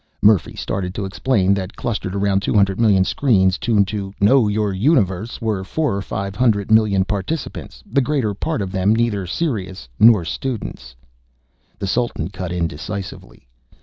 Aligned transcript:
Murphy 0.19 0.55
started 0.55 0.95
to 0.95 1.05
explain 1.05 1.53
that 1.53 1.75
clustered 1.75 2.15
around 2.15 2.39
two 2.41 2.55
hundred 2.55 2.79
million 2.79 3.05
screens 3.05 3.59
tuned 3.59 3.87
to 3.87 4.11
Know 4.19 4.47
Your 4.47 4.73
Universe! 4.73 5.39
were 5.39 5.63
four 5.63 5.95
or 5.95 6.01
five 6.01 6.35
hundred 6.35 6.71
million 6.71 7.05
participants, 7.05 7.83
the 7.85 8.01
greater 8.01 8.33
part 8.33 8.63
of 8.63 8.71
them 8.71 8.95
neither 8.95 9.27
serious 9.27 9.87
nor 9.99 10.25
students. 10.25 10.95
The 11.77 11.85
Sultan 11.85 12.29
cut 12.29 12.51
in 12.51 12.67
decisively. 12.67 13.47